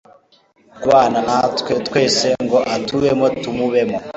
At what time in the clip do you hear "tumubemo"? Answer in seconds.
3.41-3.97